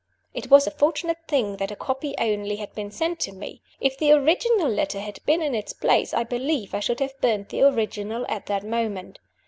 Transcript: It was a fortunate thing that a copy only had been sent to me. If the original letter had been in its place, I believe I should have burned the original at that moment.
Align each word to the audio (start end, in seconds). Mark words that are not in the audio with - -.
It 0.33 0.49
was 0.49 0.65
a 0.65 0.71
fortunate 0.71 1.19
thing 1.27 1.57
that 1.57 1.69
a 1.69 1.75
copy 1.75 2.15
only 2.17 2.55
had 2.55 2.73
been 2.73 2.89
sent 2.89 3.19
to 3.19 3.31
me. 3.31 3.61
If 3.79 3.99
the 3.99 4.13
original 4.13 4.67
letter 4.67 4.99
had 4.99 5.19
been 5.27 5.43
in 5.43 5.53
its 5.53 5.73
place, 5.73 6.11
I 6.11 6.23
believe 6.23 6.73
I 6.73 6.79
should 6.79 7.01
have 7.01 7.21
burned 7.21 7.49
the 7.49 7.61
original 7.61 8.25
at 8.27 8.47
that 8.47 8.63
moment. 8.63 9.19